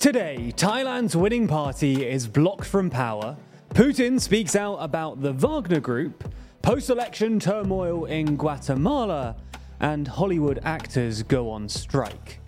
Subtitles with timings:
[0.00, 3.36] Today, Thailand's winning party is blocked from power.
[3.74, 6.24] Putin speaks out about the Wagner Group,
[6.62, 9.36] post election turmoil in Guatemala,
[9.78, 12.40] and Hollywood actors go on strike.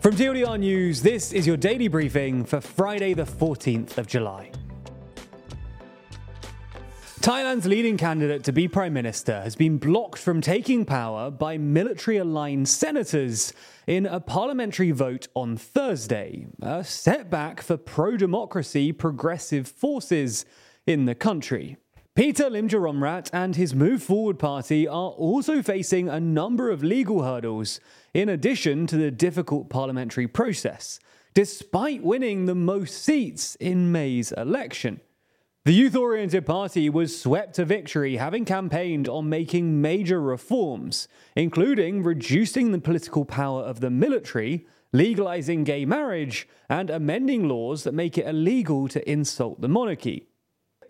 [0.00, 4.50] From TLDR News, this is your daily briefing for Friday, the 14th of July.
[7.26, 12.18] Thailand's leading candidate to be Prime Minister has been blocked from taking power by military
[12.18, 13.52] aligned senators
[13.88, 20.44] in a parliamentary vote on Thursday, a setback for pro democracy progressive forces
[20.86, 21.78] in the country.
[22.14, 27.80] Pita Limjaroenrat and his Move Forward party are also facing a number of legal hurdles,
[28.14, 31.00] in addition to the difficult parliamentary process,
[31.34, 35.00] despite winning the most seats in May's election.
[35.66, 42.04] The youth oriented party was swept to victory, having campaigned on making major reforms, including
[42.04, 48.16] reducing the political power of the military, legalizing gay marriage, and amending laws that make
[48.16, 50.28] it illegal to insult the monarchy.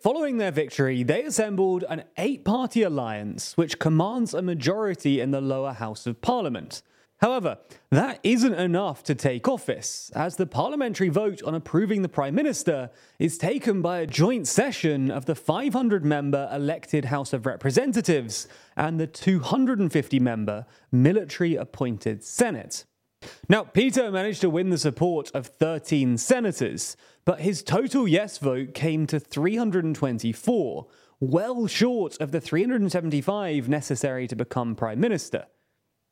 [0.03, 5.41] Following their victory, they assembled an eight party alliance which commands a majority in the
[5.41, 6.83] lower house of parliament.
[7.19, 7.59] However,
[7.91, 12.91] that isn't enough to take office, as the parliamentary vote on approving the Prime Minister
[13.19, 19.01] is taken by a joint session of the 500 member elected House of Representatives and
[19.01, 22.85] the 250 member military appointed Senate.
[23.49, 28.75] Now, Pita managed to win the support of 13 senators, but his total yes vote
[28.75, 30.87] came to 324,
[31.19, 35.47] well short of the 375 necessary to become Prime Minister.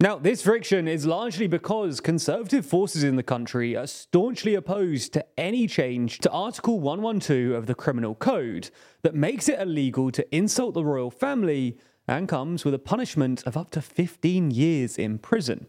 [0.05, 5.25] Now, this friction is largely because conservative forces in the country are staunchly opposed to
[5.41, 8.69] any change to Article 112 of the Criminal Code
[9.01, 13.57] that makes it illegal to insult the royal family and comes with a punishment of
[13.57, 15.69] up to 15 years in prison.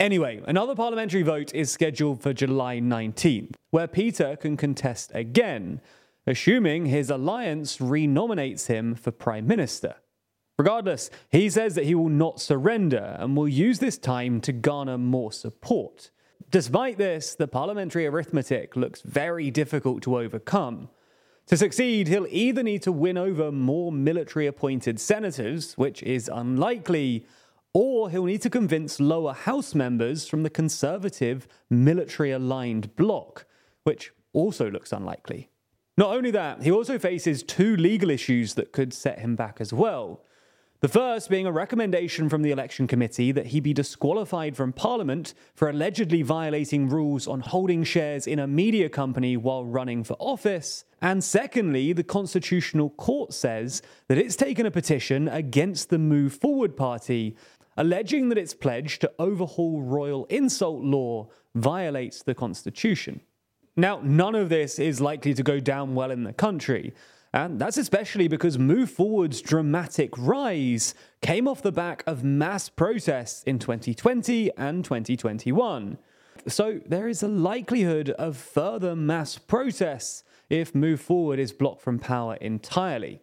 [0.00, 5.80] Anyway, another parliamentary vote is scheduled for July 19th, where Pita can contest again,
[6.26, 9.94] assuming his alliance renominates him for Prime Minister.
[10.60, 14.98] Regardless, he says that he will not surrender and will use this time to garner
[14.98, 16.10] more support.
[16.50, 20.90] Despite this, the parliamentary arithmetic looks very difficult to overcome.
[21.46, 27.24] To succeed, he'll either need to win over more military appointed senators, which is unlikely,
[27.72, 33.46] or he'll need to convince lower House members from the conservative, military aligned bloc,
[33.84, 35.48] which also looks unlikely.
[35.96, 39.72] Not only that, he also faces two legal issues that could set him back as
[39.72, 40.20] well.
[40.80, 45.34] The first being a recommendation from the election committee that he be disqualified from Parliament
[45.54, 50.86] for allegedly violating rules on holding shares in a media company while running for office.
[51.02, 56.78] And secondly, the Constitutional Court says that it's taken a petition against the Move Forward
[56.78, 57.36] Party,
[57.76, 63.20] alleging that its pledge to overhaul royal insult law violates the Constitution.
[63.76, 66.94] Now, none of this is likely to go down well in the country.
[67.32, 73.44] And that's especially because Move Forward's dramatic rise came off the back of mass protests
[73.44, 75.98] in 2020 and 2021.
[76.48, 82.00] So there is a likelihood of further mass protests if Move Forward is blocked from
[82.00, 83.20] power entirely.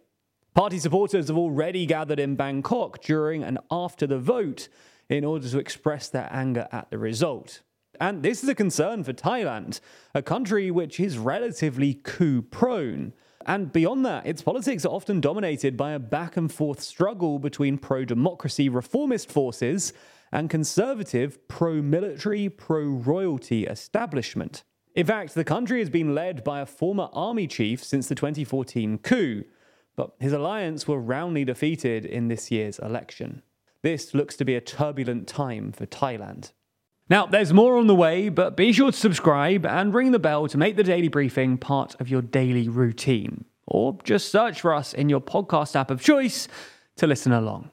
[0.54, 4.68] Party supporters have already gathered in Bangkok during and after the vote
[5.10, 7.60] in order to express their anger at the result.
[8.00, 9.80] And this is a concern for Thailand,
[10.14, 13.12] a country which is relatively coup prone.
[13.48, 17.78] And beyond that, its politics are often dominated by a back and forth struggle between
[17.78, 19.94] pro democracy reformist forces
[20.30, 24.64] and conservative pro military, pro royalty establishment.
[24.94, 28.98] In fact, the country has been led by a former army chief since the 2014
[28.98, 29.44] coup,
[29.96, 33.40] but his alliance were roundly defeated in this year's election.
[33.82, 36.52] This looks to be a turbulent time for Thailand.
[37.10, 40.46] Now, there's more on the way, but be sure to subscribe and ring the bell
[40.48, 43.46] to make the daily briefing part of your daily routine.
[43.66, 46.48] Or just search for us in your podcast app of choice
[46.96, 47.70] to listen along.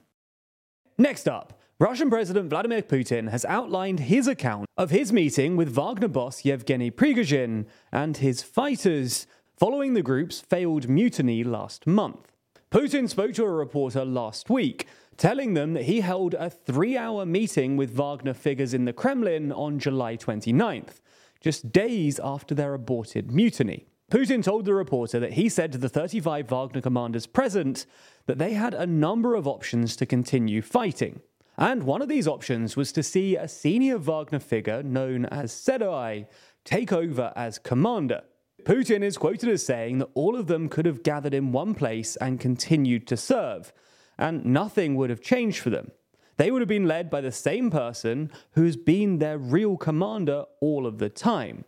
[0.96, 6.08] Next up, Russian President Vladimir Putin has outlined his account of his meeting with Wagner
[6.08, 9.26] boss Yevgeny Prigozhin and his fighters
[9.58, 12.32] following the group's failed mutiny last month.
[12.70, 14.86] Putin spoke to a reporter last week
[15.16, 19.52] telling them that he held a three hour meeting with Wagner figures in the Kremlin
[19.52, 21.00] on July 29th,
[21.40, 23.86] just days after their aborted mutiny.
[24.10, 27.86] Putin told the reporter that he said to the 35 Wagner commanders present
[28.26, 31.20] that they had a number of options to continue fighting.
[31.58, 36.26] And one of these options was to see a senior Wagner figure known as Sedoi
[36.64, 38.22] take over as commander.
[38.62, 42.16] Putin is quoted as saying that all of them could have gathered in one place
[42.16, 43.72] and continued to serve,
[44.18, 45.90] and nothing would have changed for them.
[46.36, 50.86] They would have been led by the same person who's been their real commander all
[50.86, 51.64] of the time.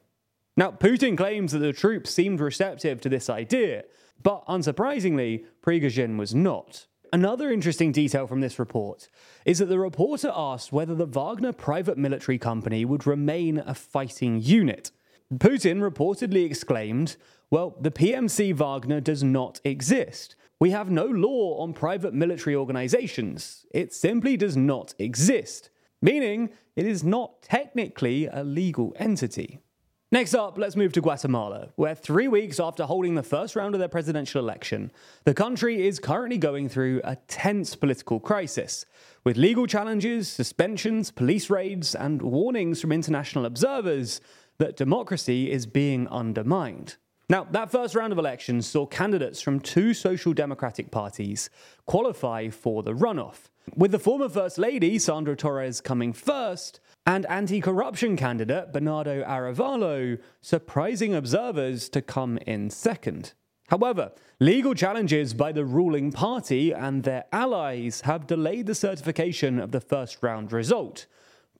[0.57, 3.85] Now, Putin claims that the troops seemed receptive to this idea,
[4.23, 6.87] but unsurprisingly, Prigozhin was not.
[7.13, 9.09] Another interesting detail from this report
[9.47, 14.41] is that the reporter asked whether the Wagner private military company would remain a fighting
[14.43, 14.91] unit.
[15.33, 17.17] Putin reportedly exclaimed,
[17.51, 20.35] Well, the PMC Wagner does not exist.
[20.61, 23.65] We have no law on private military organizations.
[23.71, 25.71] It simply does not exist,
[26.03, 29.61] meaning it is not technically a legal entity.
[30.11, 33.79] Next up, let's move to Guatemala, where three weeks after holding the first round of
[33.79, 34.91] their presidential election,
[35.25, 38.87] the country is currently going through a tense political crisis,
[39.23, 44.21] with legal challenges, suspensions, police raids, and warnings from international observers
[44.57, 46.97] that democracy is being undermined.
[47.31, 51.51] Now, that first round of elections saw candidates from two social democratic parties
[51.85, 57.61] qualify for the runoff, with the former First Lady, Sandra Torres, coming first, and anti
[57.61, 63.35] corruption candidate Bernardo Arevalo surprising observers to come in second.
[63.69, 69.73] However, legal challenges by the ruling party and their allies have delayed the certification of
[69.73, 71.05] the first round result,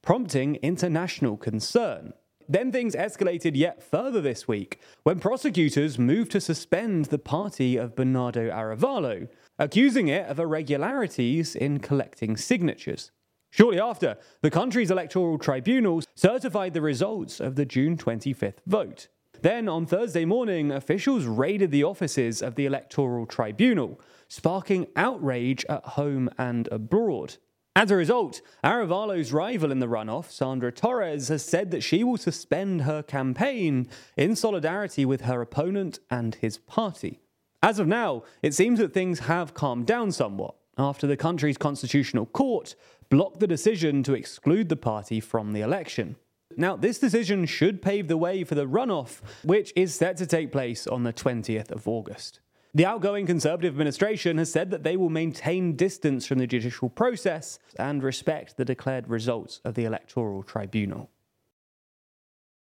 [0.01, 2.15] prompting international concern.
[2.49, 7.95] Then things escalated yet further this week when prosecutors moved to suspend the party of
[7.95, 9.29] Bernardo Arevalo,
[9.59, 13.11] accusing it of irregularities in collecting signatures.
[13.51, 19.09] Shortly after, the country's electoral tribunal certified the results of the June 25th vote.
[19.43, 25.85] Then, on Thursday morning, officials raided the offices of the Electoral Tribunal, sparking outrage at
[25.85, 27.37] home and abroad.
[27.79, 32.17] As a result, Arevalo's rival in the runoff, Sandra Torres, has said that she will
[32.17, 33.87] suspend her campaign
[34.17, 37.21] in solidarity with her opponent and his party.
[37.63, 42.27] As of now, it seems that things have calmed down somewhat after the country's constitutional
[42.27, 42.75] court
[43.11, 46.17] blocked the decision to exclude the party from the election.
[46.57, 50.51] Now, this decision should pave the way for the runoff, which is set to take
[50.51, 52.41] place on the 20th of August.
[52.79, 57.59] The outgoing Conservative administration has said that they will maintain distance from the judicial process
[57.77, 61.11] and respect the declared results of the Electoral Tribunal.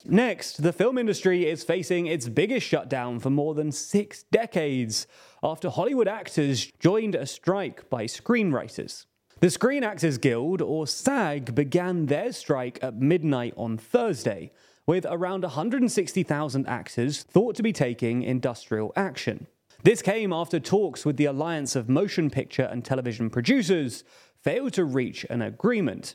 [0.05, 5.07] Next, the film industry is facing its biggest shutdown for more than six decades
[5.43, 9.07] after Hollywood actors joined a strike by screenwriters.
[9.41, 14.53] The Screen Actors Guild, or SAG, began their strike at midnight on Thursday,
[14.87, 19.47] with around 160,000 actors thought to be taking industrial action.
[19.85, 24.03] This came after talks with the Alliance of Motion Picture and Television Producers
[24.43, 26.15] failed to reach an agreement.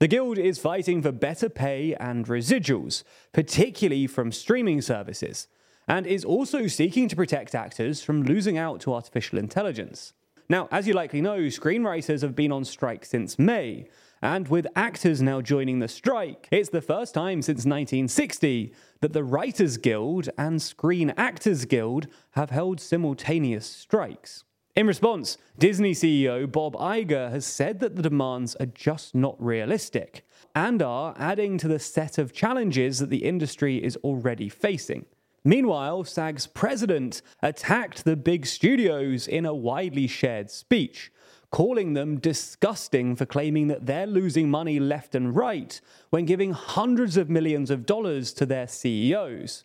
[0.00, 5.46] The Guild is fighting for better pay and residuals, particularly from streaming services,
[5.86, 10.12] and is also seeking to protect actors from losing out to artificial intelligence.
[10.48, 13.86] Now, as you likely know, screenwriters have been on strike since May,
[14.24, 19.22] and with actors now joining the strike, it's the first time since 1960 that the
[19.22, 24.42] Writers Guild and Screen Actors Guild have held simultaneous strikes.
[24.74, 30.26] In response, Disney CEO Bob Iger has said that the demands are just not realistic
[30.54, 35.04] and are adding to the set of challenges that the industry is already facing.
[35.44, 41.12] Meanwhile, SAG's president attacked the big studios in a widely shared speech,
[41.54, 45.80] calling them disgusting for claiming that they're losing money left and right
[46.10, 49.62] when giving hundreds of millions of dollars to their CEOs.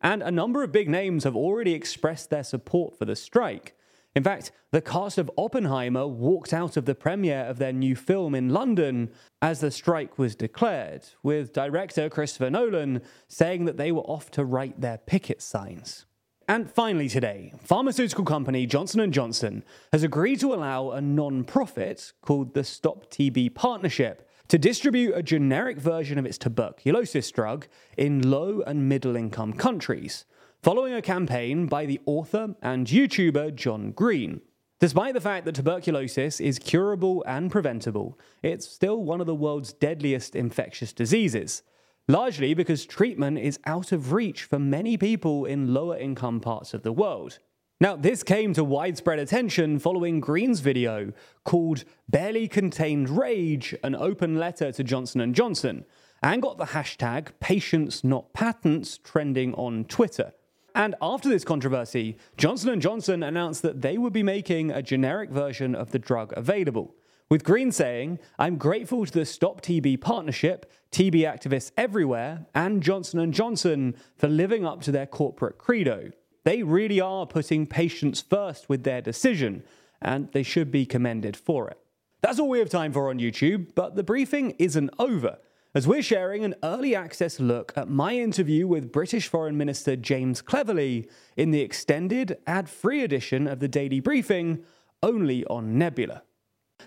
[0.00, 3.76] And a number of big names have already expressed their support for the strike.
[4.14, 8.36] In fact, the cast of Oppenheimer walked out of the premiere of their new film
[8.36, 14.02] in London as the strike was declared, with director Christopher Nolan saying that they were
[14.02, 16.06] off to write their picket signs.
[16.52, 22.52] And finally today, pharmaceutical company Johnson & Johnson has agreed to allow a non-profit called
[22.52, 28.60] the Stop TB Partnership to distribute a generic version of its tuberculosis drug in low
[28.66, 30.26] and middle income countries,
[30.62, 34.42] following a campaign by the author and YouTuber John Green.
[34.78, 39.72] Despite the fact that tuberculosis is curable and preventable, it's still one of the world's
[39.72, 41.62] deadliest infectious diseases
[42.08, 46.82] largely because treatment is out of reach for many people in lower income parts of
[46.82, 47.38] the world.
[47.80, 51.12] Now, this came to widespread attention following Green's video
[51.44, 55.84] called Barely Contained Rage, an open letter to Johnson & Johnson,
[56.22, 60.32] and got the hashtag Patients Not Patents trending on Twitter.
[60.76, 65.30] And after this controversy, Johnson & Johnson announced that they would be making a generic
[65.30, 66.94] version of the drug available.
[67.32, 73.32] With Green saying, I'm grateful to the Stop TB partnership, TB activists everywhere, and Johnson
[73.32, 76.10] & Johnson for living up to their corporate credo.
[76.44, 79.64] They really are putting patients first with their decision,
[80.02, 81.78] and they should be commended for it.
[82.20, 85.38] That's all we have time for on YouTube, but the briefing isn't over.
[85.74, 90.42] as we're sharing an early access look at my interview with British Foreign Minister James
[90.42, 94.62] Cleverly in the extended, ad free edition of the Daily Briefing,
[95.02, 96.24] only on Nebula.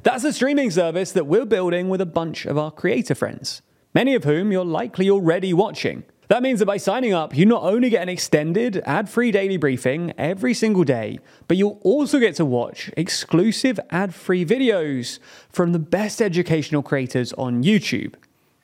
[0.03, 3.61] That's a streaming service that we're building with a bunch of our creator friends,
[3.93, 6.03] many of whom you're likely already watching.
[6.27, 9.57] That means that by signing up, you not only get an extended, ad free daily
[9.57, 15.71] briefing every single day, but you'll also get to watch exclusive ad free videos from
[15.71, 18.15] the best educational creators on YouTube.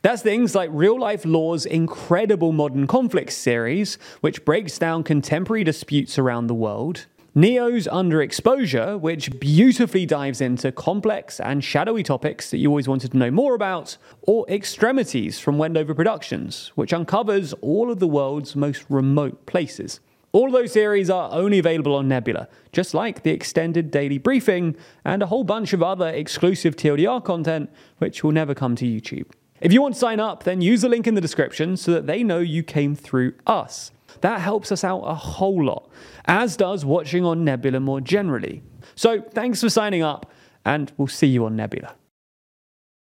[0.02, 6.56] That's things like RealLifeLore's incredible modern conflicts series, which breaks down contemporary disputes around the
[6.56, 7.06] world.
[7.34, 13.18] Neo's Underexposure, which beautifully dives into complex and shadowy topics that you always wanted to
[13.18, 18.84] know more about, or Extremities from Wendover Productions, which uncovers all of the world's most
[18.90, 20.02] remote places.
[20.34, 25.24] All those series are only available on Nebula, just like the extended daily briefing and
[25.24, 27.70] a whole bunch of other exclusive TLDR content,
[28.00, 29.28] which will never come to YouTube.
[29.62, 32.08] If you want to sign up, then use the link in the description so that
[32.08, 33.94] they know you came through us.
[34.20, 35.89] That helps us out a whole lot,
[36.25, 38.62] as does watching on Nebula more generally.
[38.96, 40.32] So thanks for signing up,
[40.65, 41.96] and we'll see you on Nebula.